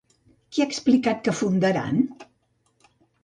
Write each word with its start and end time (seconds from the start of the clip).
Què 0.55 0.63
ha 0.63 0.67
explicat 0.69 1.19
que 1.27 1.35
fundaran? 1.41 2.01